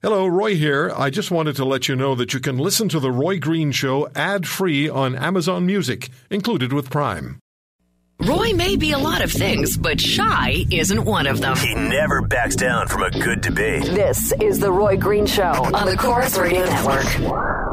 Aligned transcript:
Hello, 0.00 0.28
Roy 0.28 0.54
here. 0.54 0.92
I 0.96 1.10
just 1.10 1.32
wanted 1.32 1.56
to 1.56 1.64
let 1.64 1.88
you 1.88 1.96
know 1.96 2.14
that 2.14 2.32
you 2.32 2.38
can 2.38 2.56
listen 2.56 2.88
to 2.90 3.00
The 3.00 3.10
Roy 3.10 3.40
Green 3.40 3.72
Show 3.72 4.08
ad 4.14 4.46
free 4.46 4.88
on 4.88 5.16
Amazon 5.16 5.66
Music, 5.66 6.08
included 6.30 6.72
with 6.72 6.88
Prime. 6.88 7.40
Roy 8.20 8.52
may 8.52 8.76
be 8.76 8.92
a 8.92 8.98
lot 8.98 9.24
of 9.24 9.32
things, 9.32 9.76
but 9.76 10.00
shy 10.00 10.64
isn't 10.70 11.04
one 11.04 11.26
of 11.26 11.40
them. 11.40 11.56
He 11.56 11.74
never 11.74 12.22
backs 12.22 12.54
down 12.54 12.86
from 12.86 13.02
a 13.02 13.10
good 13.10 13.40
debate. 13.40 13.86
This 13.86 14.32
is 14.40 14.60
The 14.60 14.70
Roy 14.70 14.96
Green 14.96 15.26
Show 15.26 15.42
on 15.74 15.86
the 15.86 15.96
Corus 15.96 16.38
Radio 16.38 16.64
Network. 16.64 17.67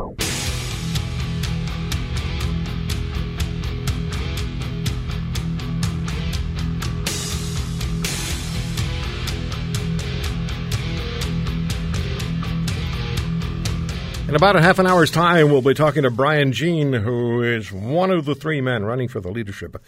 In 14.35 14.37
about 14.37 14.57
a 14.57 14.61
half 14.61 14.79
an 14.79 14.85
hour's 14.85 15.11
time, 15.11 15.49
we'll 15.49 15.61
be 15.61 15.73
talking 15.73 16.03
to 16.03 16.11
Brian 16.11 16.51
Jean, 16.51 16.91
who 16.91 17.41
is 17.41 17.71
one 17.71 18.11
of 18.11 18.25
the 18.25 18.35
three 18.35 18.59
men 18.59 18.83
running 18.83 19.07
for 19.07 19.21
the 19.21 19.31
leadership 19.31 19.81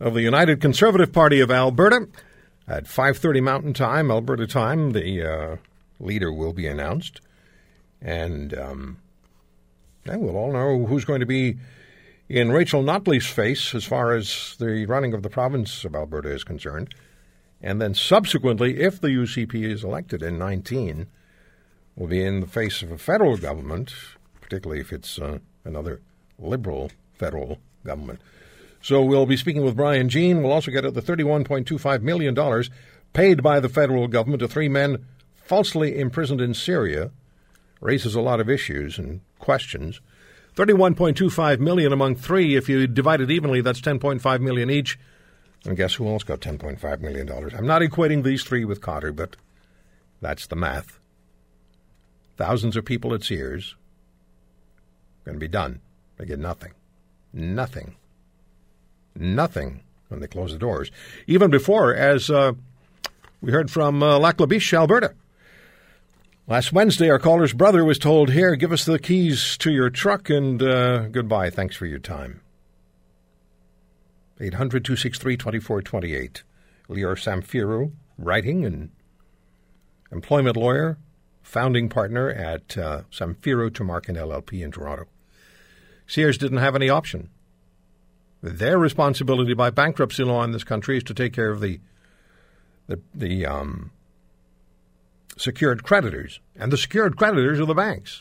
of 0.00 0.14
the 0.14 0.22
United 0.22 0.58
Conservative 0.58 1.12
Party 1.12 1.38
of 1.38 1.50
Alberta. 1.50 2.08
At 2.66 2.84
5.30 2.84 3.42
Mountain 3.42 3.74
Time, 3.74 4.10
Alberta 4.10 4.46
time, 4.46 4.92
the 4.92 5.22
uh, 5.22 5.56
leader 5.98 6.32
will 6.32 6.54
be 6.54 6.66
announced. 6.66 7.20
And 8.00 8.56
um, 8.56 8.96
then 10.04 10.22
we'll 10.22 10.38
all 10.38 10.50
know 10.50 10.86
who's 10.86 11.04
going 11.04 11.20
to 11.20 11.26
be 11.26 11.58
in 12.26 12.52
Rachel 12.52 12.82
Notley's 12.82 13.26
face 13.26 13.74
as 13.74 13.84
far 13.84 14.14
as 14.14 14.56
the 14.58 14.86
running 14.86 15.12
of 15.12 15.22
the 15.22 15.28
province 15.28 15.84
of 15.84 15.94
Alberta 15.94 16.30
is 16.30 16.42
concerned. 16.42 16.94
And 17.60 17.82
then 17.82 17.92
subsequently, 17.92 18.80
if 18.80 18.98
the 18.98 19.08
UCP 19.08 19.62
is 19.62 19.84
elected 19.84 20.22
in 20.22 20.38
19, 20.38 21.06
will 22.00 22.06
be 22.06 22.24
in 22.24 22.40
the 22.40 22.46
face 22.46 22.80
of 22.80 22.90
a 22.90 22.96
federal 22.96 23.36
government, 23.36 23.92
particularly 24.40 24.80
if 24.80 24.90
it's 24.90 25.18
uh, 25.18 25.38
another 25.64 26.00
liberal 26.38 26.90
federal 27.12 27.58
government. 27.84 28.18
So 28.80 29.02
we'll 29.02 29.26
be 29.26 29.36
speaking 29.36 29.62
with 29.62 29.76
Brian 29.76 30.08
Jean. 30.08 30.42
We'll 30.42 30.52
also 30.52 30.70
get 30.70 30.86
at 30.86 30.94
the 30.94 31.02
$31.25 31.02 32.00
million 32.00 32.64
paid 33.12 33.42
by 33.42 33.60
the 33.60 33.68
federal 33.68 34.08
government 34.08 34.40
to 34.40 34.48
three 34.48 34.70
men 34.70 35.04
falsely 35.44 35.98
imprisoned 35.98 36.40
in 36.40 36.54
Syria. 36.54 37.10
Raises 37.82 38.14
a 38.14 38.22
lot 38.22 38.40
of 38.40 38.48
issues 38.48 38.98
and 38.98 39.20
questions. 39.38 40.00
31.25 40.56 41.58
million 41.58 41.92
among 41.92 42.16
three. 42.16 42.56
If 42.56 42.66
you 42.70 42.86
divide 42.86 43.20
it 43.20 43.30
evenly, 43.30 43.60
that's 43.60 43.82
10.5 43.82 44.40
million 44.40 44.70
each. 44.70 44.98
And 45.66 45.76
guess 45.76 45.94
who 45.94 46.08
else 46.08 46.22
got 46.22 46.40
10.5 46.40 47.00
million 47.00 47.26
dollars? 47.26 47.52
I'm 47.54 47.66
not 47.66 47.82
equating 47.82 48.24
these 48.24 48.42
three 48.42 48.64
with 48.64 48.80
Khadr, 48.80 49.14
but 49.14 49.36
that's 50.22 50.46
the 50.46 50.56
math. 50.56 50.99
Thousands 52.40 52.74
of 52.74 52.86
people 52.86 53.12
at 53.12 53.22
Sears 53.22 53.76
going 55.26 55.34
to 55.34 55.38
be 55.38 55.46
done. 55.46 55.82
They 56.16 56.24
get 56.24 56.38
nothing. 56.38 56.72
Nothing. 57.34 57.96
Nothing 59.14 59.82
when 60.08 60.20
they 60.20 60.26
close 60.26 60.50
the 60.50 60.58
doors. 60.58 60.90
Even 61.26 61.50
before, 61.50 61.94
as 61.94 62.30
uh, 62.30 62.52
we 63.42 63.52
heard 63.52 63.70
from 63.70 64.02
uh, 64.02 64.18
Lac 64.18 64.40
La 64.40 64.46
Biche, 64.46 64.72
Alberta. 64.72 65.12
Last 66.46 66.72
Wednesday, 66.72 67.10
our 67.10 67.18
caller's 67.18 67.52
brother 67.52 67.84
was 67.84 67.98
told, 67.98 68.30
Here, 68.30 68.56
give 68.56 68.72
us 68.72 68.86
the 68.86 68.98
keys 68.98 69.58
to 69.58 69.70
your 69.70 69.90
truck 69.90 70.30
and 70.30 70.62
uh, 70.62 71.08
goodbye. 71.08 71.50
Thanks 71.50 71.76
for 71.76 71.84
your 71.84 71.98
time. 71.98 72.40
800 74.40 74.82
263 74.82 75.36
2428. 75.36 76.42
Lior 76.88 77.16
Samfiru, 77.16 77.92
writing 78.16 78.64
and 78.64 78.88
employment 80.10 80.56
lawyer, 80.56 80.96
founding 81.42 81.88
partner 81.88 82.30
at 82.30 82.76
uh, 82.76 83.02
Samfiru 83.10 83.70
Tumarkin 83.70 84.16
LLP 84.16 84.62
in 84.62 84.70
Toronto. 84.70 85.06
Sears 86.06 86.38
didn't 86.38 86.58
have 86.58 86.74
any 86.74 86.88
option. 86.88 87.30
Their 88.42 88.78
responsibility 88.78 89.54
by 89.54 89.70
bankruptcy 89.70 90.24
law 90.24 90.42
in 90.44 90.52
this 90.52 90.64
country 90.64 90.96
is 90.96 91.04
to 91.04 91.14
take 91.14 91.32
care 91.32 91.50
of 91.50 91.60
the 91.60 91.80
the, 92.88 93.00
the 93.14 93.46
um, 93.46 93.92
secured 95.36 95.84
creditors, 95.84 96.40
and 96.56 96.72
the 96.72 96.76
secured 96.76 97.16
creditors 97.16 97.60
are 97.60 97.66
the 97.66 97.74
banks, 97.74 98.20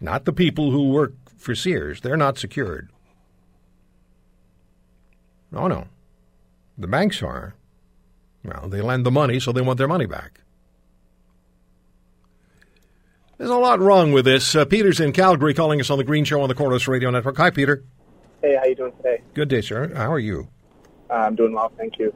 not 0.00 0.24
the 0.24 0.32
people 0.32 0.72
who 0.72 0.90
work 0.90 1.12
for 1.36 1.54
Sears. 1.54 2.00
They're 2.00 2.16
not 2.16 2.36
secured. 2.36 2.90
No, 5.52 5.68
no, 5.68 5.86
the 6.76 6.88
banks 6.88 7.22
are. 7.22 7.54
Well, 8.44 8.68
they 8.68 8.80
lend 8.80 9.06
the 9.06 9.12
money, 9.12 9.38
so 9.38 9.52
they 9.52 9.60
want 9.60 9.78
their 9.78 9.86
money 9.86 10.06
back. 10.06 10.41
There's 13.42 13.50
a 13.50 13.56
lot 13.56 13.80
wrong 13.80 14.12
with 14.12 14.24
this. 14.24 14.54
Uh, 14.54 14.64
Peter's 14.64 15.00
in 15.00 15.10
Calgary 15.10 15.52
calling 15.52 15.80
us 15.80 15.90
on 15.90 15.98
the 15.98 16.04
Green 16.04 16.24
Show 16.24 16.42
on 16.42 16.48
the 16.48 16.54
Corus 16.54 16.86
Radio 16.86 17.10
Network. 17.10 17.36
Hi, 17.38 17.50
Peter. 17.50 17.82
Hey, 18.40 18.54
how 18.54 18.66
you 18.66 18.76
doing 18.76 18.92
today? 18.98 19.20
Good 19.34 19.48
day, 19.48 19.60
sir. 19.60 19.92
How 19.96 20.12
are 20.12 20.20
you? 20.20 20.46
Uh, 21.10 21.14
I'm 21.14 21.34
doing 21.34 21.52
well, 21.52 21.72
thank 21.76 21.98
you. 21.98 22.14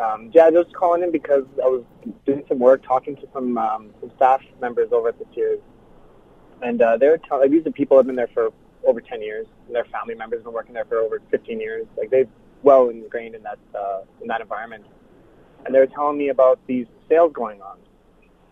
Um, 0.00 0.30
yeah, 0.32 0.46
I 0.46 0.48
was 0.48 0.64
calling 0.72 1.02
in 1.02 1.12
because 1.12 1.44
I 1.62 1.66
was 1.66 1.84
doing 2.24 2.44
some 2.48 2.60
work 2.60 2.82
talking 2.82 3.14
to 3.16 3.28
some 3.34 3.58
um, 3.58 3.90
some 4.00 4.10
staff 4.16 4.40
members 4.58 4.88
over 4.90 5.08
at 5.08 5.18
the 5.18 5.26
Sears, 5.34 5.60
and 6.62 6.80
uh, 6.80 6.96
they 6.96 7.08
were 7.08 7.18
telling 7.18 7.42
like, 7.42 7.50
these 7.50 7.66
are 7.66 7.70
people 7.70 7.98
have 7.98 8.06
been 8.06 8.16
there 8.16 8.30
for 8.32 8.48
over 8.86 9.02
10 9.02 9.20
years, 9.20 9.46
and 9.66 9.76
their 9.76 9.84
family 9.84 10.14
members 10.14 10.38
have 10.38 10.44
been 10.44 10.54
working 10.54 10.72
there 10.72 10.86
for 10.86 10.96
over 10.96 11.20
15 11.30 11.60
years. 11.60 11.86
Like 11.98 12.08
they've 12.08 12.30
well 12.62 12.88
ingrained 12.88 13.34
in 13.34 13.42
that 13.42 13.58
uh, 13.78 14.00
in 14.22 14.28
that 14.28 14.40
environment, 14.40 14.86
and 15.66 15.74
they 15.74 15.78
were 15.78 15.86
telling 15.86 16.16
me 16.16 16.30
about 16.30 16.58
these 16.66 16.86
sales 17.06 17.34
going 17.34 17.60
on. 17.60 17.76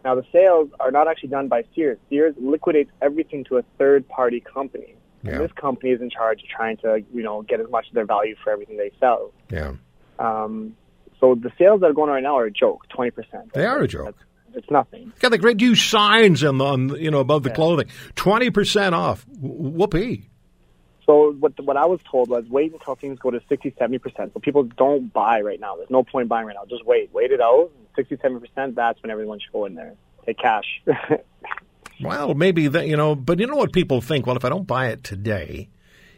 Now, 0.06 0.14
the 0.14 0.24
sales 0.30 0.70
are 0.78 0.92
not 0.92 1.08
actually 1.08 1.30
done 1.30 1.48
by 1.48 1.64
Sears. 1.74 1.98
Sears 2.08 2.36
liquidates 2.38 2.92
everything 3.02 3.42
to 3.48 3.56
a 3.56 3.62
third-party 3.76 4.38
company. 4.54 4.94
Yeah. 5.24 5.32
And 5.32 5.40
this 5.44 5.50
company 5.60 5.90
is 5.90 6.00
in 6.00 6.10
charge 6.10 6.44
of 6.44 6.48
trying 6.48 6.76
to, 6.76 7.02
you 7.12 7.24
know, 7.24 7.42
get 7.42 7.58
as 7.58 7.68
much 7.68 7.88
of 7.88 7.94
their 7.94 8.06
value 8.06 8.36
for 8.44 8.52
everything 8.52 8.76
they 8.76 8.92
sell. 9.00 9.32
Yeah. 9.50 9.72
Um, 10.20 10.76
so 11.18 11.34
the 11.34 11.50
sales 11.58 11.80
that 11.80 11.90
are 11.90 11.92
going 11.92 12.08
on 12.08 12.14
right 12.14 12.22
now 12.22 12.38
are 12.38 12.44
a 12.44 12.52
joke, 12.52 12.86
20%. 12.96 13.52
They 13.52 13.64
are 13.64 13.80
a 13.80 13.88
joke. 13.88 14.04
That's, 14.04 14.18
it's 14.58 14.70
nothing. 14.70 15.12
Got 15.18 15.30
the 15.32 15.38
great 15.38 15.60
huge 15.60 15.90
signs 15.90 16.44
on, 16.44 16.58
the, 16.58 16.64
on 16.64 16.88
you 17.00 17.10
know 17.10 17.18
above 17.18 17.42
the 17.42 17.48
Yeah. 17.50 17.56
clothing. 17.56 17.88
Twenty 18.14 18.50
percent 18.50 18.94
off. 18.94 19.26
W- 19.34 19.54
Whoopee. 19.72 20.30
So 21.04 21.32
what 21.40 21.52
what 21.64 21.76
I 21.76 21.84
was 21.86 22.00
told 22.10 22.30
was 22.30 22.44
wait 22.48 22.72
until 22.72 22.94
things 22.94 23.18
go 23.18 23.30
to 23.30 23.40
60, 23.48 23.72
70%. 23.72 24.32
So 24.32 24.40
people 24.40 24.62
don't 24.62 25.12
buy 25.12 25.40
right 25.42 25.60
now. 25.60 25.76
There's 25.76 25.90
no 25.90 26.02
point 26.04 26.28
buying 26.28 26.46
right 26.46 26.54
now. 26.56 26.64
Just 26.70 26.86
wait. 26.86 27.10
Wait 27.12 27.32
it 27.32 27.40
out. 27.40 27.70
60, 27.96 28.16
70%, 28.16 28.74
that's 28.74 29.02
when 29.02 29.10
everyone 29.10 29.40
should 29.40 29.52
go 29.52 29.64
in 29.64 29.74
there. 29.74 29.94
Take 30.24 30.38
cash. 30.38 30.82
Well, 32.00 32.34
maybe 32.34 32.68
that 32.68 32.86
you 32.86 32.96
know, 32.96 33.14
but 33.14 33.38
you 33.38 33.46
know 33.46 33.56
what 33.56 33.72
people 33.72 34.00
think. 34.00 34.26
Well, 34.26 34.36
if 34.36 34.44
I 34.44 34.48
don't 34.48 34.66
buy 34.66 34.88
it 34.88 35.02
today, 35.02 35.68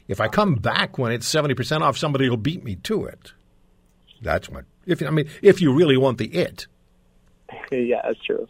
if 0.09 0.21
I 0.21 0.29
come 0.29 0.57
back 0.57 0.99
when 0.99 1.13
it's 1.13 1.27
seventy 1.27 1.55
percent 1.55 1.85
off, 1.85 1.97
somebody 1.97 2.29
will 2.29 2.37
beat 2.37 2.65
me 2.65 2.77
to 2.77 3.05
it. 3.05 3.33
That's 4.21 4.49
what. 4.49 4.65
If 4.87 5.03
I 5.03 5.11
mean, 5.11 5.29
if 5.43 5.61
you 5.61 5.73
really 5.73 5.97
want 5.97 6.19
the 6.19 6.27
it. 6.27 6.67
yeah, 7.71 8.01
that's 8.05 8.23
true. 8.25 8.49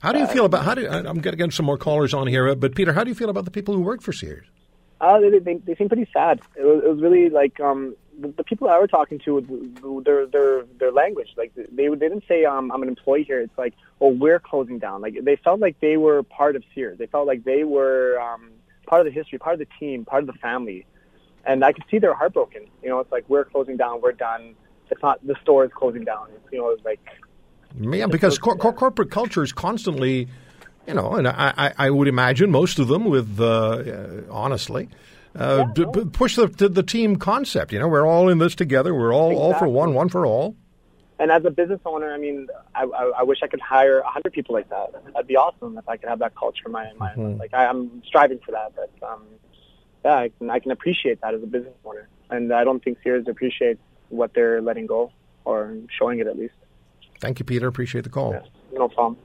How 0.00 0.12
do 0.12 0.18
you 0.18 0.26
feel 0.26 0.46
about 0.46 0.64
how 0.64 0.74
do 0.74 0.86
I'm 0.88 1.20
going 1.20 1.22
to 1.22 1.36
get 1.36 1.52
some 1.52 1.66
more 1.66 1.76
callers 1.76 2.14
on 2.14 2.26
here? 2.26 2.54
But 2.54 2.74
Peter, 2.74 2.92
how 2.92 3.04
do 3.04 3.10
you 3.10 3.14
feel 3.14 3.28
about 3.28 3.44
the 3.44 3.50
people 3.50 3.74
who 3.74 3.82
work 3.82 4.00
for 4.00 4.12
Sears? 4.12 4.46
Uh, 5.00 5.18
they, 5.20 5.38
they 5.38 5.54
they 5.54 5.74
seem 5.74 5.88
pretty 5.88 6.08
sad. 6.12 6.40
It 6.56 6.62
was, 6.62 6.82
it 6.84 6.88
was 6.88 7.02
really 7.02 7.30
like 7.30 7.58
um 7.60 7.96
the, 8.20 8.28
the 8.28 8.44
people 8.44 8.68
I 8.68 8.78
were 8.78 8.86
talking 8.86 9.18
to, 9.20 10.02
their 10.04 10.26
their 10.26 10.64
their 10.78 10.92
language. 10.92 11.28
Like 11.36 11.52
they 11.54 11.88
they 11.88 11.94
didn't 11.96 12.24
say 12.28 12.44
um 12.44 12.70
I'm 12.72 12.82
an 12.82 12.88
employee 12.88 13.24
here. 13.24 13.40
It's 13.40 13.56
like 13.58 13.74
oh 14.00 14.08
we're 14.08 14.38
closing 14.38 14.78
down. 14.78 15.00
Like 15.00 15.18
they 15.22 15.36
felt 15.36 15.60
like 15.60 15.80
they 15.80 15.96
were 15.96 16.22
part 16.22 16.56
of 16.56 16.62
Sears. 16.74 16.98
They 16.98 17.06
felt 17.06 17.26
like 17.26 17.44
they 17.44 17.64
were 17.64 18.18
um 18.20 18.50
part 18.86 19.06
of 19.06 19.12
the 19.12 19.18
history, 19.18 19.38
part 19.38 19.54
of 19.54 19.60
the 19.60 19.68
team, 19.78 20.04
part 20.04 20.22
of 20.22 20.26
the 20.26 20.38
family. 20.40 20.86
And 21.44 21.64
I 21.64 21.72
could 21.72 21.84
see 21.90 21.98
they're 21.98 22.14
heartbroken. 22.14 22.66
You 22.82 22.90
know, 22.90 23.00
it's 23.00 23.10
like 23.10 23.24
we're 23.28 23.44
closing 23.44 23.76
down. 23.76 24.00
We're 24.02 24.12
done. 24.12 24.54
It's 24.90 25.02
not 25.02 25.24
the 25.26 25.36
store 25.42 25.64
is 25.64 25.70
closing 25.72 26.04
down. 26.04 26.26
It's, 26.34 26.52
you 26.52 26.58
know, 26.58 26.70
it's 26.70 26.84
like 26.84 27.00
Yeah, 27.78 28.06
because 28.06 28.38
cor- 28.38 28.56
cor- 28.56 28.72
corporate 28.72 29.10
culture 29.10 29.42
is 29.42 29.52
constantly, 29.52 30.28
you 30.86 30.94
know, 30.94 31.12
and 31.12 31.28
I, 31.28 31.54
I, 31.56 31.72
I 31.86 31.90
would 31.90 32.08
imagine 32.08 32.50
most 32.50 32.78
of 32.78 32.88
them 32.88 33.04
with, 33.04 33.40
uh, 33.40 34.22
uh, 35.36 35.64
d- 35.72 35.86
p- 35.92 36.04
push 36.06 36.36
the, 36.36 36.46
the 36.48 36.68
the 36.68 36.82
team 36.82 37.16
concept. 37.16 37.72
You 37.72 37.78
know, 37.78 37.88
we're 37.88 38.06
all 38.06 38.28
in 38.28 38.38
this 38.38 38.54
together. 38.54 38.94
We're 38.94 39.14
all 39.14 39.36
all 39.36 39.54
for 39.54 39.68
one, 39.68 39.94
one 39.94 40.08
for 40.08 40.26
all. 40.26 40.56
And 41.18 41.30
as 41.30 41.44
a 41.44 41.50
business 41.50 41.80
owner, 41.84 42.14
I 42.14 42.16
mean, 42.16 42.48
I, 42.74 42.84
I, 42.84 43.12
I 43.18 43.22
wish 43.24 43.40
I 43.42 43.46
could 43.46 43.60
hire 43.60 43.98
a 43.98 44.08
hundred 44.08 44.32
people 44.32 44.54
like 44.54 44.70
that. 44.70 44.92
That'd 45.12 45.26
be 45.26 45.36
awesome 45.36 45.76
if 45.76 45.86
I 45.86 45.98
could 45.98 46.08
have 46.08 46.20
that 46.20 46.34
culture 46.34 46.62
in 46.64 46.72
my 46.72 46.90
mind. 46.94 47.18
Mm-hmm. 47.18 47.38
Like 47.38 47.52
I, 47.52 47.66
I'm 47.66 48.02
striving 48.06 48.38
for 48.38 48.52
that, 48.52 48.72
but 48.74 48.90
um, 49.06 49.24
yeah, 50.02 50.14
I 50.14 50.30
can, 50.38 50.48
I 50.48 50.60
can 50.60 50.70
appreciate 50.70 51.20
that 51.20 51.34
as 51.34 51.42
a 51.42 51.46
business 51.46 51.74
owner, 51.84 52.08
and 52.30 52.52
I 52.54 52.64
don't 52.64 52.82
think 52.82 52.98
Sears 53.04 53.26
appreciates 53.28 53.80
what 54.08 54.32
they're 54.32 54.62
letting 54.62 54.86
go 54.86 55.12
or 55.44 55.76
showing 55.98 56.20
it 56.20 56.26
at 56.26 56.38
least. 56.38 56.54
Thank 57.20 57.38
you, 57.38 57.44
Peter. 57.44 57.68
Appreciate 57.68 58.04
the 58.04 58.10
call. 58.10 58.32
Yeah, 58.32 58.40
no 58.72 58.88
problem. 58.88 59.18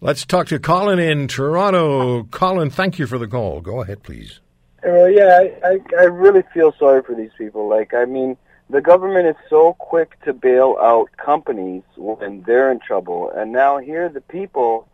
Let's 0.00 0.24
talk 0.24 0.46
to 0.48 0.60
Colin 0.60 1.00
in 1.00 1.26
Toronto. 1.26 2.22
Colin, 2.24 2.70
thank 2.70 3.00
you 3.00 3.08
for 3.08 3.18
the 3.18 3.26
call. 3.26 3.60
Go 3.60 3.82
ahead, 3.82 4.04
please. 4.04 4.40
Uh, 4.86 5.06
yeah, 5.06 5.40
I, 5.64 5.68
I 5.68 5.80
I 5.98 6.04
really 6.04 6.42
feel 6.54 6.72
sorry 6.78 7.02
for 7.02 7.14
these 7.14 7.32
people. 7.36 7.68
Like, 7.68 7.92
I 7.92 8.04
mean, 8.04 8.36
the 8.70 8.80
government 8.80 9.26
is 9.26 9.34
so 9.50 9.74
quick 9.74 10.16
to 10.24 10.32
bail 10.32 10.76
out 10.80 11.10
companies 11.16 11.82
when 11.96 12.42
they're 12.46 12.70
in 12.70 12.78
trouble, 12.78 13.30
and 13.30 13.52
now 13.52 13.78
here 13.78 14.08
the 14.08 14.20
people, 14.20 14.88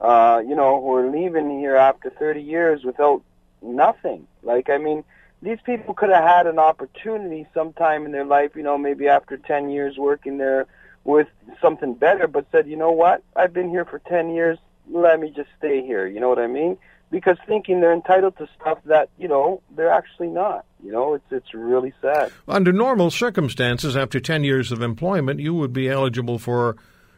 uh, 0.00 0.42
you 0.46 0.56
know, 0.56 0.80
who 0.80 0.94
are 0.96 1.10
leaving 1.10 1.48
here 1.60 1.76
after 1.76 2.10
30 2.10 2.42
years 2.42 2.82
without 2.84 3.22
nothing. 3.62 4.26
Like, 4.42 4.68
I 4.68 4.78
mean, 4.78 5.04
these 5.42 5.58
people 5.64 5.94
could 5.94 6.10
have 6.10 6.24
had 6.24 6.46
an 6.48 6.58
opportunity 6.58 7.46
sometime 7.54 8.04
in 8.04 8.10
their 8.12 8.24
life, 8.24 8.56
you 8.56 8.64
know, 8.64 8.76
maybe 8.76 9.06
after 9.06 9.36
10 9.36 9.70
years 9.70 9.96
working 9.96 10.38
there 10.38 10.66
with 11.04 11.28
something 11.62 11.94
better, 11.94 12.26
but 12.26 12.46
said, 12.50 12.66
you 12.66 12.76
know 12.76 12.90
what, 12.90 13.22
I've 13.36 13.52
been 13.52 13.70
here 13.70 13.84
for 13.84 14.00
10 14.00 14.30
years, 14.30 14.58
let 14.90 15.20
me 15.20 15.30
just 15.30 15.50
stay 15.58 15.84
here. 15.86 16.06
You 16.06 16.18
know 16.18 16.28
what 16.28 16.40
I 16.40 16.48
mean? 16.48 16.78
Because 17.16 17.38
thinking 17.46 17.80
they're 17.80 17.94
entitled 17.94 18.36
to 18.36 18.46
stuff 18.60 18.76
that, 18.84 19.08
you 19.16 19.26
know, 19.26 19.62
they're 19.74 19.90
actually 19.90 20.26
not. 20.26 20.66
You 20.84 20.92
know, 20.92 21.14
it's 21.14 21.24
it's 21.30 21.54
really 21.54 21.94
sad. 22.02 22.30
Under 22.46 22.74
normal 22.74 23.10
circumstances, 23.10 23.96
after 23.96 24.20
10 24.20 24.44
years 24.44 24.70
of 24.70 24.82
employment, 24.82 25.40
you 25.40 25.54
would 25.54 25.72
be 25.72 25.88
eligible 25.88 26.38
for 26.38 26.76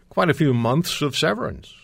quite 0.09 0.31
a 0.31 0.35
few 0.35 0.55
months 0.55 1.03
of 1.03 1.19
severance. 1.19 1.75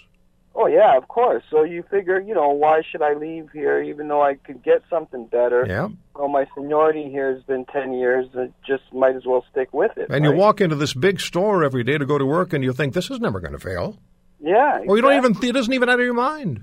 Oh 0.54 0.68
yeah, 0.68 0.96
of 0.96 1.08
course. 1.08 1.42
So 1.50 1.64
you 1.64 1.82
figure, 1.90 2.20
you 2.20 2.34
know, 2.34 2.50
why 2.50 2.82
should 2.88 3.02
I 3.02 3.14
leave 3.14 3.50
here 3.52 3.82
even 3.82 4.06
though 4.06 4.22
I 4.22 4.34
could 4.34 4.62
get 4.62 4.84
something 4.88 5.26
better? 5.26 5.66
Yeah. 5.68 5.88
Well, 6.14 6.28
my 6.28 6.46
seniority 6.54 7.10
here 7.10 7.34
has 7.34 7.42
been 7.42 7.64
ten 7.64 7.94
years. 7.94 8.28
I 8.38 8.50
just 8.64 8.84
might 8.92 9.16
as 9.16 9.26
well 9.26 9.44
stick 9.50 9.74
with 9.74 9.90
it. 9.96 10.06
And 10.08 10.24
you 10.24 10.30
walk 10.30 10.60
into 10.60 10.76
this 10.76 10.94
big 10.94 11.20
store 11.20 11.64
every 11.64 11.82
day 11.82 11.98
to 11.98 12.06
go 12.06 12.16
to 12.16 12.24
work 12.24 12.52
and 12.52 12.62
you 12.62 12.72
think, 12.72 12.94
this 12.94 13.10
is 13.10 13.18
never 13.18 13.40
going 13.40 13.54
to 13.54 13.58
fail. 13.58 13.98
Yeah. 14.38 14.78
Or 14.86 14.94
you 14.94 15.02
don't 15.02 15.16
even, 15.16 15.32
exactly. 15.32 15.48
it 15.48 15.52
doesn't 15.54 15.72
even 15.72 15.88
enter 15.88 16.04
your 16.04 16.14
mind. 16.14 16.62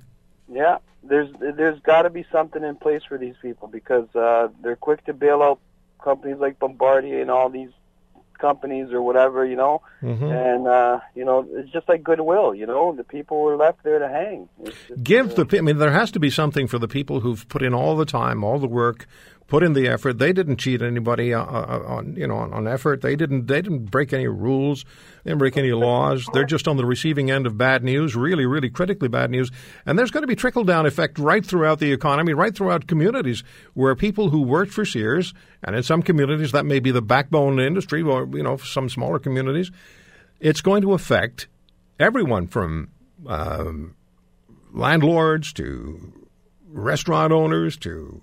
Yeah. 0.49 0.77
There's 1.03 1.29
there's 1.39 1.79
got 1.81 2.03
to 2.03 2.09
be 2.09 2.25
something 2.31 2.63
in 2.63 2.75
place 2.75 3.01
for 3.07 3.17
these 3.17 3.35
people 3.41 3.67
because 3.67 4.13
uh, 4.15 4.49
they're 4.61 4.75
quick 4.75 5.05
to 5.05 5.13
bail 5.13 5.41
out 5.41 5.59
companies 6.03 6.37
like 6.39 6.59
Bombardier 6.59 7.21
and 7.21 7.31
all 7.31 7.49
these 7.49 7.69
companies 8.41 8.91
or 8.91 9.01
whatever, 9.01 9.45
you 9.45 9.55
know. 9.55 9.81
Mm-hmm. 10.01 10.25
And 10.25 10.67
uh, 10.67 10.99
you 11.15 11.23
know, 11.23 11.47
it's 11.51 11.71
just 11.71 11.87
like 11.87 12.03
Goodwill. 12.03 12.53
You 12.53 12.65
know, 12.65 12.93
the 12.93 13.03
people 13.03 13.41
were 13.41 13.55
left 13.55 13.83
there 13.83 13.99
to 13.99 14.09
hang. 14.09 14.49
Just, 14.65 15.03
Give 15.03 15.31
uh, 15.31 15.43
the, 15.43 15.57
I 15.57 15.61
mean, 15.61 15.77
there 15.77 15.91
has 15.91 16.11
to 16.11 16.19
be 16.19 16.29
something 16.29 16.67
for 16.67 16.79
the 16.79 16.87
people 16.87 17.21
who've 17.21 17.47
put 17.47 17.61
in 17.61 17.73
all 17.73 17.95
the 17.95 18.05
time, 18.05 18.43
all 18.43 18.59
the 18.59 18.67
work, 18.67 19.07
put 19.51 19.63
in 19.63 19.73
the 19.73 19.85
effort. 19.85 20.17
They 20.17 20.31
didn't 20.31 20.59
cheat 20.59 20.81
anybody 20.81 21.33
uh, 21.33 21.43
uh, 21.43 21.83
on, 21.85 22.15
you 22.15 22.25
know, 22.25 22.37
on, 22.37 22.53
on 22.53 22.69
effort. 22.69 23.01
They 23.01 23.17
didn't, 23.17 23.47
they 23.47 23.61
didn't 23.61 23.91
break 23.91 24.13
any 24.13 24.25
rules. 24.25 24.85
They 25.23 25.31
didn't 25.31 25.39
break 25.39 25.57
any 25.57 25.73
laws. 25.73 26.25
They're 26.31 26.45
just 26.45 26.69
on 26.69 26.77
the 26.77 26.85
receiving 26.85 27.29
end 27.29 27.45
of 27.45 27.57
bad 27.57 27.83
news, 27.83 28.15
really, 28.15 28.45
really 28.45 28.69
critically 28.69 29.09
bad 29.09 29.29
news. 29.29 29.51
And 29.85 29.99
there's 29.99 30.09
going 30.09 30.23
to 30.23 30.27
be 30.27 30.37
trickle 30.37 30.63
down 30.63 30.85
effect 30.85 31.19
right 31.19 31.45
throughout 31.45 31.79
the 31.79 31.91
economy, 31.91 32.33
right 32.33 32.55
throughout 32.55 32.87
communities 32.87 33.43
where 33.73 33.93
people 33.93 34.29
who 34.29 34.41
worked 34.41 34.71
for 34.71 34.85
Sears, 34.85 35.33
and 35.61 35.75
in 35.75 35.83
some 35.83 36.01
communities 36.01 36.53
that 36.53 36.65
may 36.65 36.79
be 36.79 36.91
the 36.91 37.01
backbone 37.01 37.59
industry, 37.59 38.01
or 38.03 38.29
you 38.31 38.43
know, 38.43 38.55
some 38.55 38.87
smaller 38.87 39.19
communities, 39.19 39.69
it's 40.39 40.61
going 40.61 40.81
to 40.81 40.93
affect 40.93 41.49
everyone 41.99 42.47
from 42.47 42.89
um, 43.27 43.95
landlords 44.71 45.51
to 45.51 46.13
restaurant 46.69 47.33
owners 47.33 47.75
to 47.75 48.21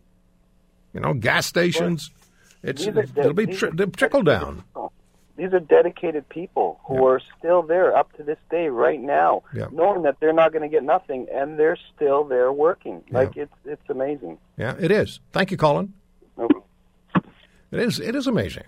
you 0.94 1.00
know 1.00 1.14
gas 1.14 1.46
stations. 1.46 2.10
It's 2.62 2.84
de- 2.84 3.00
it'll 3.00 3.32
be 3.32 3.46
tri- 3.46 3.68
are 3.78 3.86
trickle 3.86 4.22
down. 4.22 4.64
These 5.36 5.52
are 5.52 5.60
dedicated 5.60 6.28
people 6.28 6.80
who 6.84 7.06
are 7.06 7.20
still 7.38 7.62
there 7.62 7.96
up 7.96 8.12
to 8.16 8.24
this 8.24 8.38
day, 8.50 8.68
right 8.70 9.00
now, 9.00 9.44
Yeah. 9.54 9.66
knowing 9.70 10.02
that 10.02 10.16
they're 10.18 10.32
not 10.32 10.50
going 10.52 10.62
to 10.62 10.68
get 10.68 10.82
nothing, 10.82 11.28
and 11.32 11.56
they're 11.56 11.78
still 11.94 12.24
there 12.24 12.52
working. 12.52 13.04
Like 13.10 13.36
it's 13.36 13.52
it's 13.64 13.88
amazing. 13.88 14.38
Yeah, 14.56 14.74
it 14.80 14.90
is. 14.90 15.20
Thank 15.32 15.52
you, 15.52 15.56
Colin. 15.56 15.92
No- 16.36 16.48
It 17.70 17.78
is. 17.80 18.00
It 18.00 18.16
is 18.16 18.26
amazing. 18.26 18.64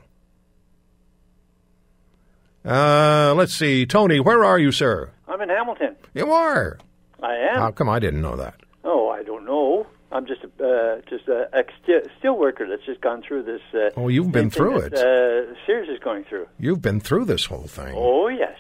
Uh, 2.64 3.32
let's 3.36 3.54
see, 3.54 3.86
Tony. 3.86 4.20
Where 4.20 4.44
are 4.44 4.58
you, 4.58 4.70
sir? 4.70 5.10
I'm 5.26 5.40
in 5.40 5.48
Hamilton. 5.48 5.96
You 6.14 6.30
are. 6.32 6.78
I 7.22 7.34
am. 7.34 7.56
How 7.56 7.70
come 7.70 7.88
I 7.88 7.98
didn't 7.98 8.20
know 8.22 8.36
that? 8.36 8.54
oh, 8.84 9.08
I 9.10 9.22
don't 9.22 9.44
know. 9.44 9.86
I'm 10.12 10.26
just 10.26 10.40
a, 10.44 10.64
uh, 10.64 11.00
just 11.08 11.28
a 11.28 11.48
ex 11.52 11.72
steel 12.18 12.36
worker 12.36 12.68
that's 12.68 12.84
just 12.84 13.00
gone 13.00 13.22
through 13.22 13.44
this. 13.44 13.62
Uh, 13.72 13.90
Oh, 13.96 14.08
you've 14.08 14.32
been 14.32 14.50
through 14.50 14.80
that, 14.80 14.94
Uh, 14.94 15.54
Sears 15.66 15.88
is 15.88 15.98
going 16.00 16.24
through. 16.24 16.48
You've 16.58 16.82
been 16.82 17.00
through 17.00 17.26
this 17.26 17.44
whole 17.44 17.66
thing. 17.68 17.94
Oh 17.96 18.28
yes. 18.28 18.56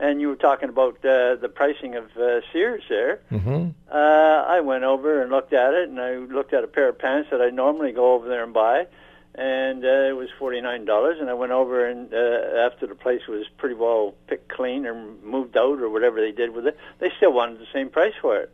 And 0.00 0.20
you 0.20 0.28
were 0.28 0.36
talking 0.36 0.68
about 0.68 0.96
uh, 1.04 1.36
the 1.36 1.48
pricing 1.54 1.94
of 1.94 2.04
uh, 2.16 2.40
Sears 2.52 2.82
there. 2.88 3.20
Mm-hmm. 3.32 3.70
Uh, 3.90 3.94
I 3.94 4.60
went 4.60 4.84
over 4.84 5.22
and 5.22 5.30
looked 5.30 5.52
at 5.52 5.72
it, 5.72 5.88
and 5.88 6.00
I 6.00 6.16
looked 6.16 6.52
at 6.52 6.64
a 6.64 6.66
pair 6.66 6.88
of 6.88 6.98
pants 6.98 7.28
that 7.30 7.40
I 7.40 7.50
normally 7.50 7.92
go 7.92 8.12
over 8.14 8.28
there 8.28 8.42
and 8.42 8.52
buy, 8.52 8.88
and 9.36 9.84
uh, 9.84 9.88
it 10.10 10.16
was 10.16 10.28
forty 10.38 10.60
nine 10.60 10.84
dollars. 10.84 11.18
And 11.20 11.30
I 11.30 11.34
went 11.34 11.52
over 11.52 11.86
and 11.86 12.12
uh, 12.12 12.66
after 12.66 12.86
the 12.86 12.94
place 12.96 13.22
was 13.28 13.46
pretty 13.56 13.76
well 13.76 14.14
picked 14.26 14.48
clean 14.48 14.84
or 14.84 14.94
moved 15.22 15.56
out 15.56 15.80
or 15.80 15.88
whatever 15.88 16.20
they 16.20 16.32
did 16.32 16.50
with 16.50 16.66
it, 16.66 16.76
they 16.98 17.10
still 17.16 17.32
wanted 17.32 17.58
the 17.60 17.66
same 17.72 17.88
price 17.88 18.14
for 18.20 18.36
it. 18.36 18.50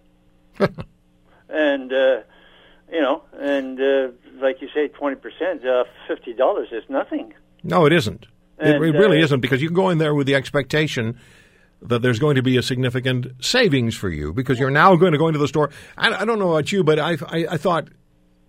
and 1.51 1.93
uh, 1.93 2.21
you 2.93 3.01
know, 3.01 3.23
and 3.39 3.81
uh, 3.81 4.09
like 4.41 4.61
you 4.61 4.69
say, 4.75 4.89
twenty 4.89 5.17
percent, 5.17 5.65
uh, 5.67 5.85
fifty 6.09 6.33
dollars 6.33 6.69
is 6.73 6.83
nothing. 6.89 7.35
No, 7.63 7.87
it 7.87 7.93
isn't. 7.93 8.25
It, 8.59 8.75
And, 8.77 8.85
it 8.85 8.99
really 8.99 9.21
uh, 9.21 9.25
isn't 9.25 9.41
because 9.41 9.63
you 9.63 9.69
can 9.69 9.75
go 9.77 9.89
in 9.91 9.99
there 9.99 10.15
with 10.15 10.27
the 10.27 10.35
expectation 10.35 11.19
that 11.83 12.03
there's 12.03 12.19
going 12.19 12.35
to 12.37 12.43
be 12.43 12.57
a 12.59 12.63
significant 12.63 13.27
savings 13.43 13.95
for 13.97 14.09
you 14.11 14.33
because 14.35 14.59
you're 14.59 14.71
now 14.71 14.97
going 14.97 15.13
to 15.13 15.19
go 15.19 15.29
into 15.29 15.39
the 15.39 15.49
store. 15.49 15.71
I, 15.97 16.13
I 16.13 16.25
don't 16.27 16.39
know 16.39 16.51
about 16.53 16.71
you, 16.73 16.85
but 16.85 16.99
I, 16.99 17.13
I, 17.27 17.47
I 17.53 17.57
thought 17.57 17.89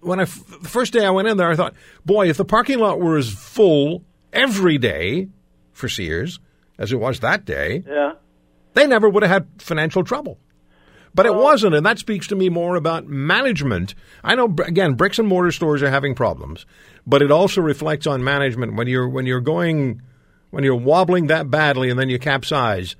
when 0.01 0.19
I 0.19 0.23
f- 0.23 0.43
the 0.61 0.67
first 0.67 0.91
day 0.91 1.05
I 1.05 1.11
went 1.11 1.27
in 1.29 1.37
there, 1.37 1.49
I 1.49 1.55
thought, 1.55 1.73
boy, 2.05 2.27
if 2.29 2.35
the 2.37 2.43
parking 2.43 2.79
lot 2.79 2.99
were 2.99 3.17
as 3.17 3.29
full 3.31 4.03
every 4.33 4.77
day 4.77 5.29
for 5.71 5.87
Sears 5.87 6.39
as 6.77 6.91
it 6.91 6.97
was 6.99 7.21
that 7.21 7.45
day, 7.45 7.83
Yeah. 7.87 8.13
they 8.73 8.85
never 8.87 9.07
would 9.09 9.23
have 9.23 9.31
had 9.31 9.47
financial 9.61 10.03
trouble. 10.03 10.37
But 11.13 11.25
it 11.25 11.35
wasn't, 11.35 11.75
and 11.75 11.85
that 11.85 11.99
speaks 11.99 12.27
to 12.27 12.35
me 12.35 12.49
more 12.49 12.75
about 12.75 13.05
management. 13.05 13.95
I 14.23 14.35
know, 14.35 14.45
again, 14.65 14.93
bricks 14.93 15.19
and 15.19 15.27
mortar 15.27 15.51
stores 15.51 15.83
are 15.83 15.89
having 15.89 16.15
problems, 16.15 16.65
but 17.05 17.21
it 17.21 17.31
also 17.31 17.61
reflects 17.61 18.07
on 18.07 18.23
management. 18.23 18.75
When 18.75 18.87
you're 18.87 19.09
when 19.09 19.25
you're 19.25 19.41
going, 19.41 20.01
when 20.51 20.63
you're 20.63 20.75
wobbling 20.75 21.27
that 21.27 21.51
badly, 21.51 21.89
and 21.89 21.99
then 21.99 22.09
you 22.09 22.17
capsize, 22.17 22.95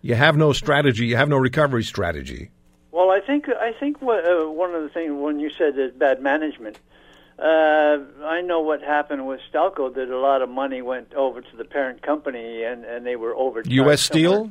you 0.00 0.14
have 0.14 0.36
no 0.36 0.52
strategy. 0.52 1.06
You 1.06 1.16
have 1.16 1.28
no 1.28 1.36
recovery 1.36 1.84
strategy. 1.84 2.50
Well, 2.92 3.10
I 3.10 3.20
think 3.20 3.46
I 3.48 3.72
think 3.78 4.00
what, 4.00 4.24
uh, 4.24 4.50
one 4.50 4.74
of 4.74 4.82
the 4.82 4.88
things 4.88 5.12
when 5.12 5.38
you 5.38 5.50
said 5.56 5.78
is 5.78 5.92
bad 5.92 6.22
management. 6.22 6.78
Uh, 7.38 7.98
I 8.24 8.42
know 8.42 8.60
what 8.60 8.82
happened 8.82 9.26
with 9.26 9.40
Stelco 9.50 9.94
that 9.94 10.10
a 10.10 10.18
lot 10.18 10.42
of 10.42 10.50
money 10.50 10.82
went 10.82 11.14
over 11.14 11.40
to 11.40 11.56
the 11.56 11.64
parent 11.64 12.02
company 12.02 12.64
and, 12.64 12.84
and 12.84 13.06
they 13.06 13.16
were 13.16 13.34
over. 13.34 13.62
U.S. 13.64 14.02
Steel, 14.02 14.50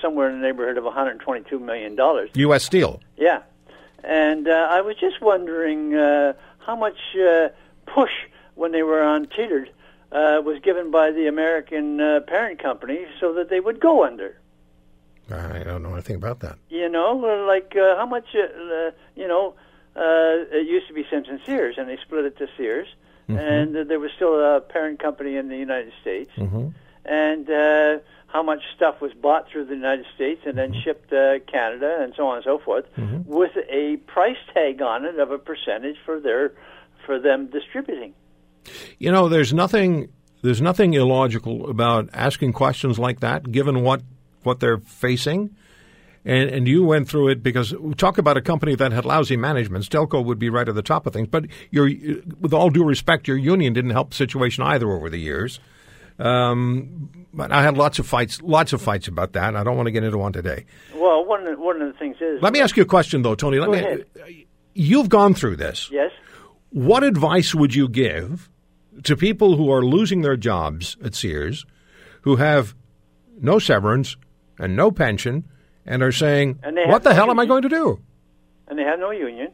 somewhere, 0.00 0.30
in 0.30 0.40
the 0.40 0.46
neighborhood 0.46 0.78
of 0.78 0.84
122 0.84 1.58
million 1.58 1.94
dollars. 1.94 2.30
U.S. 2.34 2.64
Steel. 2.64 3.00
Yeah, 3.16 3.42
and 4.04 4.48
uh, 4.48 4.68
I 4.70 4.80
was 4.80 4.96
just 4.96 5.20
wondering 5.20 5.94
uh, 5.94 6.34
how 6.58 6.76
much 6.76 6.98
uh, 7.16 7.48
push 7.86 8.12
when 8.54 8.72
they 8.72 8.82
were 8.82 9.02
on 9.02 9.26
teetered 9.26 9.70
uh, 10.12 10.40
was 10.44 10.60
given 10.62 10.90
by 10.90 11.10
the 11.10 11.26
American 11.26 12.00
uh, 12.00 12.20
parent 12.26 12.62
company 12.62 13.06
so 13.20 13.34
that 13.34 13.50
they 13.50 13.60
would 13.60 13.80
go 13.80 14.04
under. 14.04 14.38
I 15.30 15.62
don't 15.62 15.82
know 15.82 15.92
anything 15.92 16.16
about 16.16 16.40
that. 16.40 16.58
You 16.70 16.88
know, 16.88 17.12
like 17.46 17.76
uh, 17.76 17.96
how 17.96 18.06
much? 18.06 18.24
Uh, 18.34 18.40
uh, 18.40 18.90
you 19.14 19.28
know, 19.28 19.54
uh, 19.94 20.56
it 20.56 20.66
used 20.66 20.88
to 20.88 20.94
be 20.94 21.04
Simpson 21.10 21.38
Sears, 21.44 21.74
and 21.76 21.88
they 21.88 21.98
split 21.98 22.24
it 22.24 22.38
to 22.38 22.48
Sears, 22.56 22.88
and 23.28 23.76
uh, 23.76 23.84
there 23.84 24.00
was 24.00 24.10
still 24.16 24.40
a 24.40 24.60
parent 24.62 25.00
company 25.00 25.36
in 25.36 25.48
the 25.48 25.56
United 25.58 25.92
States, 26.00 26.30
and 27.08 27.50
uh, 27.50 27.98
how 28.26 28.42
much 28.42 28.60
stuff 28.76 29.00
was 29.00 29.12
bought 29.14 29.48
through 29.50 29.64
the 29.64 29.74
United 29.74 30.06
States 30.14 30.42
and 30.46 30.56
then 30.56 30.70
mm-hmm. 30.70 30.80
shipped 30.82 31.10
to 31.10 31.40
Canada, 31.50 31.98
and 32.00 32.12
so 32.16 32.26
on 32.26 32.36
and 32.36 32.44
so 32.44 32.58
forth, 32.58 32.84
mm-hmm. 32.96 33.28
with 33.30 33.56
a 33.70 33.96
price 34.06 34.36
tag 34.54 34.82
on 34.82 35.04
it 35.04 35.18
of 35.18 35.30
a 35.30 35.38
percentage 35.38 35.96
for 36.04 36.20
their 36.20 36.52
for 37.06 37.18
them 37.18 37.46
distributing. 37.46 38.14
You 38.98 39.10
know, 39.10 39.28
there's 39.28 39.54
nothing 39.54 40.10
there's 40.42 40.60
nothing 40.60 40.94
illogical 40.94 41.68
about 41.68 42.10
asking 42.12 42.52
questions 42.52 42.98
like 42.98 43.20
that, 43.20 43.50
given 43.50 43.82
what 43.82 44.02
what 44.42 44.60
they're 44.60 44.78
facing. 44.78 45.54
And, 46.24 46.50
and 46.50 46.68
you 46.68 46.84
went 46.84 47.08
through 47.08 47.28
it 47.28 47.42
because 47.42 47.74
talk 47.96 48.18
about 48.18 48.36
a 48.36 48.42
company 48.42 48.74
that 48.74 48.92
had 48.92 49.06
lousy 49.06 49.36
management. 49.36 49.84
Stelco 49.88 50.22
would 50.22 50.38
be 50.38 50.50
right 50.50 50.68
at 50.68 50.74
the 50.74 50.82
top 50.82 51.06
of 51.06 51.14
things. 51.14 51.28
But 51.28 51.46
your, 51.70 51.88
with 52.40 52.52
all 52.52 52.68
due 52.68 52.84
respect, 52.84 53.28
your 53.28 53.38
union 53.38 53.72
didn't 53.72 53.92
help 53.92 54.10
the 54.10 54.16
situation 54.16 54.62
either 54.64 54.90
over 54.90 55.08
the 55.08 55.18
years. 55.18 55.58
Um, 56.18 57.10
but 57.32 57.52
I 57.52 57.62
had 57.62 57.76
lots 57.76 57.98
of 57.98 58.06
fights, 58.06 58.40
lots 58.42 58.72
of 58.72 58.82
fights 58.82 59.06
about 59.08 59.32
that. 59.34 59.48
And 59.48 59.58
I 59.58 59.64
don't 59.64 59.76
want 59.76 59.86
to 59.86 59.92
get 59.92 60.02
into 60.04 60.18
one 60.18 60.32
today. 60.32 60.66
Well, 60.94 61.24
one 61.24 61.46
of 61.46 61.56
the, 61.56 61.62
one 61.62 61.80
of 61.80 61.92
the 61.92 61.98
things 61.98 62.16
is 62.20 62.42
Let 62.42 62.52
me 62.52 62.60
ask 62.60 62.76
you 62.76 62.82
a 62.82 62.86
question, 62.86 63.22
though, 63.22 63.34
Tony. 63.34 63.58
Let 63.58 63.70
me. 63.70 63.78
ahead. 63.78 64.04
You've 64.74 65.08
gone 65.08 65.34
through 65.34 65.56
this. 65.56 65.90
yes. 65.92 66.10
What 66.70 67.02
advice 67.02 67.54
would 67.54 67.74
you 67.74 67.88
give 67.88 68.50
to 69.04 69.16
people 69.16 69.56
who 69.56 69.70
are 69.72 69.84
losing 69.84 70.20
their 70.22 70.36
jobs 70.36 70.96
at 71.02 71.14
Sears, 71.14 71.64
who 72.22 72.36
have 72.36 72.74
no 73.40 73.58
severance 73.58 74.16
and 74.58 74.76
no 74.76 74.90
pension, 74.90 75.44
and 75.86 76.02
are 76.02 76.12
saying, 76.12 76.58
And 76.62 76.76
"What 76.90 77.04
the 77.04 77.10
no 77.10 77.16
hell 77.16 77.30
am 77.30 77.38
I 77.38 77.46
going 77.46 77.62
to 77.62 77.68
do?" 77.68 78.00
and 78.68 78.78
they 78.78 78.82
have 78.82 78.98
no 78.98 79.10
union. 79.10 79.48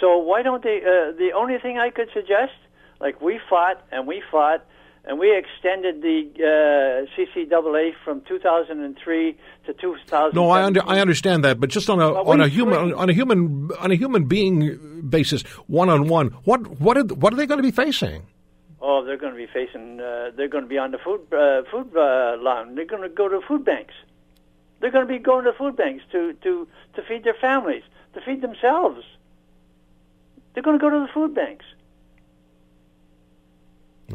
So 0.00 0.18
why 0.18 0.42
don't 0.42 0.62
they? 0.62 0.80
Uh, 0.82 1.12
the 1.16 1.30
only 1.34 1.58
thing 1.58 1.78
I 1.78 1.90
could 1.90 2.08
suggest, 2.12 2.52
like 3.00 3.20
we 3.22 3.40
fought 3.48 3.82
and 3.90 4.06
we 4.06 4.22
fought, 4.30 4.64
and 5.06 5.18
we 5.18 5.36
extended 5.36 6.02
the 6.02 6.28
uh, 6.38 7.16
CCAA 7.16 7.94
from 8.04 8.22
2003 8.22 9.36
to 9.66 9.72
2000. 9.72 10.34
No, 10.34 10.50
I, 10.50 10.64
under, 10.64 10.82
I 10.84 10.98
understand 11.00 11.44
that, 11.44 11.60
but 11.60 11.70
just 11.70 11.88
on 11.88 12.00
a 12.00 12.12
Well, 12.12 12.30
on 12.30 12.40
a 12.40 12.48
human 12.48 12.92
on 12.92 13.08
a 13.08 13.12
human 13.12 13.70
on 13.78 13.92
a 13.92 13.94
human 13.94 14.24
being 14.24 15.08
basis, 15.08 15.42
one 15.68 15.88
on 15.88 16.08
one, 16.08 16.28
what 16.44 16.80
what 16.80 16.98
are, 16.98 17.04
what 17.04 17.32
are 17.32 17.36
they 17.36 17.46
going 17.46 17.58
to 17.58 17.62
be 17.62 17.70
facing? 17.70 18.26
Oh, 18.80 19.04
they're 19.04 19.16
going 19.16 19.32
to 19.32 19.38
be 19.38 19.46
facing. 19.46 20.00
Uh, 20.00 20.30
they're 20.36 20.48
going 20.48 20.64
to 20.64 20.68
be 20.68 20.78
on 20.78 20.90
the 20.90 20.98
food 20.98 21.20
uh, 21.32 21.62
food 21.70 21.96
uh, 21.96 22.36
line. 22.42 22.74
They're 22.74 22.84
going 22.84 23.02
to 23.02 23.08
go 23.08 23.28
to 23.28 23.40
food 23.46 23.64
banks. 23.64 23.94
They're 24.80 24.90
going 24.90 25.06
to 25.06 25.12
be 25.12 25.20
going 25.20 25.44
to 25.44 25.52
food 25.52 25.76
banks 25.76 26.04
to 26.12 26.32
to 26.42 26.66
to 26.94 27.02
feed 27.02 27.22
their 27.22 27.34
families, 27.40 27.84
to 28.14 28.20
feed 28.20 28.42
themselves. 28.42 29.04
They're 30.52 30.64
going 30.64 30.78
to 30.78 30.82
go 30.82 30.90
to 30.90 31.00
the 31.00 31.12
food 31.12 31.34
banks. 31.34 31.64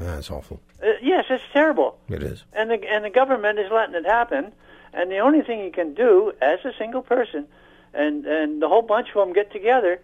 That's 0.06 0.32
awful. 0.32 0.60
Uh, 0.82 0.94
yes, 1.02 1.26
it's 1.30 1.44
terrible. 1.54 1.98
It 2.10 2.24
is. 2.24 2.44
and 2.54 2.70
the 2.70 2.80
and 2.92 3.06
the 3.06 3.10
government 3.10 3.60
is 3.60 3.72
letting 3.72 3.96
it 3.96 4.06
happen. 4.06 4.52
And 4.94 5.10
the 5.10 5.20
only 5.20 5.42
thing 5.42 5.64
you 5.64 5.72
can 5.72 5.94
do 5.94 6.34
as 6.42 6.60
a 6.66 6.74
single 6.78 7.02
person, 7.02 7.48
and 7.94 8.26
and 8.26 8.62
the 8.62 8.68
whole 8.68 8.82
bunch 8.82 9.10
of 9.10 9.16
them 9.16 9.34
get 9.34 9.52
together, 9.52 10.02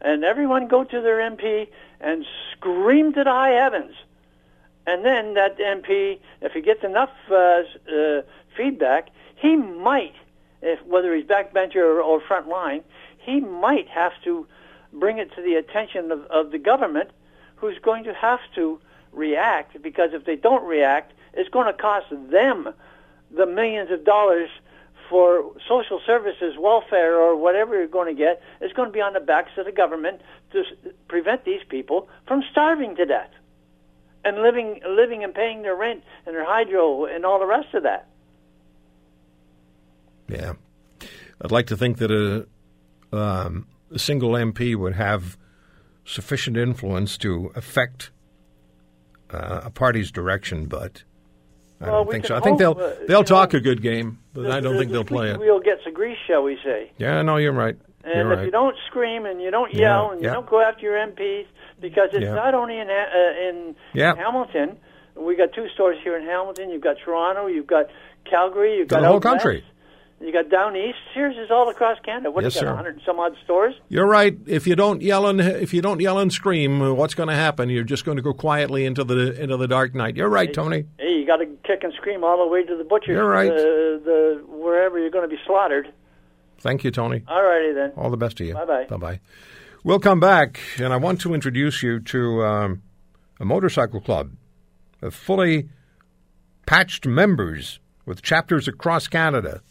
and 0.00 0.24
everyone 0.24 0.68
go 0.68 0.84
to 0.84 1.00
their 1.00 1.18
MP 1.18 1.68
and 2.00 2.24
scream 2.52 3.12
to 3.12 3.24
the 3.24 3.30
high 3.30 3.50
heavens, 3.50 3.94
and 4.86 5.04
then 5.04 5.34
that 5.34 5.58
MP, 5.58 6.18
if 6.40 6.52
he 6.52 6.62
gets 6.62 6.82
enough 6.84 7.10
uh, 7.30 7.34
uh, 7.92 8.22
feedback, 8.56 9.10
he 9.36 9.56
might, 9.56 10.14
if 10.62 10.84
whether 10.86 11.14
he's 11.14 11.26
backbencher 11.26 11.76
or, 11.76 12.00
or 12.00 12.20
front 12.20 12.48
line, 12.48 12.82
he 13.18 13.40
might 13.40 13.88
have 13.88 14.12
to 14.24 14.46
bring 14.92 15.18
it 15.18 15.34
to 15.34 15.42
the 15.42 15.54
attention 15.54 16.10
of, 16.10 16.24
of 16.26 16.50
the 16.50 16.58
government, 16.58 17.10
who's 17.56 17.78
going 17.78 18.04
to 18.04 18.14
have 18.14 18.40
to 18.54 18.80
react 19.12 19.80
because 19.82 20.10
if 20.12 20.24
they 20.24 20.36
don't 20.36 20.64
react, 20.64 21.12
it's 21.34 21.48
going 21.48 21.66
to 21.66 21.72
cost 21.72 22.06
them 22.10 22.68
the 23.30 23.46
millions 23.46 23.90
of 23.90 24.04
dollars 24.04 24.48
for 25.08 25.52
social 25.68 26.00
services, 26.06 26.54
welfare, 26.58 27.18
or 27.18 27.36
whatever 27.36 27.76
you're 27.76 27.88
going 27.88 28.14
to 28.14 28.18
get. 28.18 28.40
It's 28.60 28.72
going 28.72 28.88
to 28.88 28.92
be 28.92 29.00
on 29.00 29.12
the 29.12 29.20
backs 29.20 29.50
of 29.56 29.66
the 29.66 29.72
government 29.72 30.20
to 30.52 30.62
prevent 31.08 31.44
these 31.44 31.62
people 31.68 32.08
from 32.26 32.42
starving 32.50 32.96
to 32.96 33.04
death 33.04 33.30
and 34.24 34.42
living, 34.42 34.80
living 34.88 35.24
and 35.24 35.34
paying 35.34 35.62
their 35.62 35.74
rent 35.74 36.04
and 36.26 36.34
their 36.34 36.44
hydro 36.44 37.06
and 37.06 37.24
all 37.24 37.38
the 37.38 37.46
rest 37.46 37.74
of 37.74 37.82
that. 37.82 38.08
Yeah, 40.28 40.52
I'd 41.42 41.50
like 41.50 41.66
to 41.66 41.76
think 41.76 41.98
that 41.98 42.12
a, 42.12 43.16
um, 43.16 43.66
a 43.92 43.98
single 43.98 44.30
MP 44.30 44.76
would 44.76 44.94
have 44.94 45.36
sufficient 46.04 46.56
influence 46.56 47.18
to 47.18 47.50
affect 47.56 48.12
uh, 49.32 49.60
a 49.64 49.70
party's 49.70 50.10
direction, 50.10 50.66
but 50.66 51.02
I 51.80 51.84
Well, 51.84 52.04
don't 52.04 52.10
think 52.12 52.26
so. 52.26 52.36
I 52.36 52.40
think 52.40 52.60
hope, 52.60 52.76
they'll 52.78 52.86
uh, 52.86 52.94
they'll 53.08 53.24
talk 53.24 53.52
know, 53.52 53.58
a 53.58 53.60
good 53.60 53.82
game, 53.82 54.18
but 54.34 54.50
I 54.50 54.60
don't 54.60 54.74
The- 54.74 54.78
think 54.80 54.90
the 54.90 54.98
they'll 54.98 55.04
play 55.04 55.30
it. 55.30 55.40
Wheel 55.40 55.60
gets 55.60 55.82
the 55.84 55.90
grease, 55.90 56.18
shall 56.26 56.42
we 56.42 56.58
say? 56.64 56.92
Yeah, 56.98 57.22
no, 57.22 57.36
you're 57.36 57.52
right. 57.52 57.76
And 58.04 58.14
you're 58.14 58.32
if 58.32 58.38
right. 58.38 58.44
you 58.46 58.50
don't 58.50 58.76
scream 58.86 59.26
and 59.26 59.40
you 59.42 59.50
don't 59.50 59.72
Yeah, 59.74 59.80
yell 59.80 60.10
and 60.12 60.20
you 60.22 60.26
yeah. 60.28 60.34
don't 60.34 60.48
go 60.48 60.60
after 60.60 60.82
your 60.82 60.96
MPs, 60.96 61.46
because 61.80 62.08
it's 62.12 62.22
Yeah. 62.24 62.34
not 62.34 62.54
only 62.54 62.78
in 62.78 62.88
uh, 62.90 63.48
in 63.48 63.74
Yeah. 63.94 64.14
Hamilton. 64.16 64.78
We 65.16 65.36
got 65.36 65.52
two 65.52 65.68
stores 65.74 65.98
here 66.02 66.16
in 66.16 66.24
Hamilton. 66.24 66.70
You've 66.70 66.80
got 66.82 66.96
Toronto. 67.04 67.46
You've 67.46 67.66
got 67.66 67.86
Calgary. 68.24 68.76
You've 68.78 68.88
got 68.88 69.00
The 69.00 69.06
whole 69.06 69.16
west, 69.16 69.24
country. 69.24 69.64
You 70.20 70.32
got 70.32 70.50
down 70.50 70.76
east. 70.76 70.98
Sears 71.14 71.36
is 71.38 71.50
all 71.50 71.70
across 71.70 71.98
Canada. 72.04 72.30
What 72.30 72.44
Yes, 72.44 72.54
you 72.56 72.60
got? 72.60 72.66
sir. 72.66 72.74
100 72.74 72.94
and 72.96 73.02
some 73.06 73.18
odd 73.18 73.34
stores. 73.42 73.74
You're 73.88 74.06
right. 74.06 74.36
If 74.46 74.66
you 74.66 74.76
don't 74.76 75.00
yell 75.00 75.26
and 75.26 75.40
if 75.40 75.72
you 75.72 75.80
don't 75.80 75.98
yell 76.00 76.18
and 76.18 76.30
scream, 76.30 76.82
uh, 76.82 76.92
what's 76.92 77.14
going 77.14 77.30
to 77.30 77.34
happen? 77.34 77.70
You're 77.70 77.84
just 77.84 78.04
going 78.04 78.16
to 78.16 78.22
go 78.22 78.34
quietly 78.34 78.84
into 78.84 79.02
the 79.02 79.40
into 79.42 79.56
the 79.56 79.66
dark 79.66 79.94
night. 79.94 80.16
You're 80.16 80.28
right, 80.28 80.52
Tony. 80.52 80.84
Hey, 80.98 81.14
you 81.20 81.26
got 81.26 81.38
to 81.38 81.46
kick 81.64 81.82
and 81.84 81.92
scream 81.94 82.22
all 82.22 82.38
the 82.44 82.46
way 82.52 82.64
to 82.64 82.76
the 82.76 82.84
butcher. 82.84 83.12
You're 83.12 83.28
right. 83.28 83.50
The, 83.50 84.00
the 84.04 84.44
wherever 84.46 84.98
you're 84.98 85.10
going 85.10 85.28
to 85.28 85.34
be 85.34 85.40
slaughtered. 85.46 85.90
Thank 86.58 86.84
you, 86.84 86.90
Tony. 86.90 87.22
All 87.26 87.42
righty 87.42 87.72
then. 87.72 87.92
All 87.96 88.10
the 88.10 88.18
best 88.18 88.36
to 88.38 88.44
you. 88.44 88.52
Bye-bye. 88.52 88.84
Bye 88.90 88.96
bye. 88.98 89.20
We'll 89.82 90.00
come 90.00 90.20
back, 90.20 90.60
and 90.78 90.92
I 90.92 90.98
want 90.98 91.22
to 91.22 91.32
introduce 91.32 91.82
you 91.82 91.98
to 92.00 92.44
um, 92.44 92.82
a 93.40 93.46
motorcycle 93.46 94.02
club 94.02 94.32
of 95.00 95.14
fully 95.14 95.70
patched 96.66 97.06
members 97.06 97.80
with 98.04 98.20
chapters 98.20 98.68
across 98.68 99.08
Canada. 99.08 99.62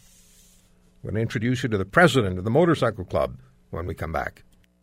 I'm 1.01 1.11
going 1.11 1.15
to 1.15 1.21
introduce 1.21 1.63
you 1.63 1.69
to 1.69 1.77
the 1.77 1.85
president 1.85 2.37
of 2.37 2.43
the 2.43 2.49
motorcycle 2.49 3.05
club 3.05 3.37
when 3.69 3.87
we 3.87 3.95
come 3.95 4.11
back. 4.11 4.43